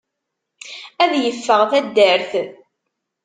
[1.03, 2.31] Ad yeffeɣ taddart!